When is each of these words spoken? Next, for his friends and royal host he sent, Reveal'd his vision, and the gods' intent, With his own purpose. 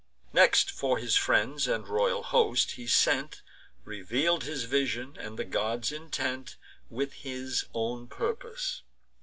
Next, 0.33 0.71
for 0.71 0.97
his 0.97 1.15
friends 1.15 1.67
and 1.67 1.87
royal 1.87 2.23
host 2.23 2.71
he 2.71 2.87
sent, 2.87 3.43
Reveal'd 3.83 4.45
his 4.45 4.63
vision, 4.63 5.15
and 5.19 5.37
the 5.37 5.45
gods' 5.45 5.91
intent, 5.91 6.55
With 6.89 7.13
his 7.13 7.65
own 7.75 8.07
purpose. 8.07 8.81